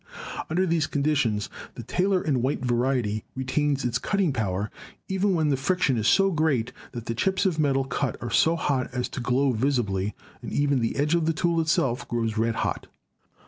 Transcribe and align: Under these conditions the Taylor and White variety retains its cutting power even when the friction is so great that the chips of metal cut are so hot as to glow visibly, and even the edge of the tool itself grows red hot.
Under 0.49 0.65
these 0.65 0.87
conditions 0.87 1.47
the 1.75 1.83
Taylor 1.83 2.23
and 2.23 2.41
White 2.41 2.65
variety 2.65 3.23
retains 3.35 3.85
its 3.85 3.99
cutting 3.99 4.33
power 4.33 4.71
even 5.07 5.35
when 5.35 5.49
the 5.49 5.57
friction 5.57 5.95
is 5.95 6.07
so 6.07 6.31
great 6.31 6.73
that 6.93 7.05
the 7.05 7.13
chips 7.13 7.45
of 7.45 7.59
metal 7.59 7.83
cut 7.83 8.17
are 8.19 8.31
so 8.31 8.55
hot 8.55 8.89
as 8.91 9.07
to 9.09 9.19
glow 9.21 9.51
visibly, 9.51 10.15
and 10.41 10.51
even 10.51 10.79
the 10.79 10.95
edge 10.95 11.13
of 11.13 11.27
the 11.27 11.33
tool 11.33 11.61
itself 11.61 12.07
grows 12.07 12.35
red 12.35 12.55
hot. 12.65 12.87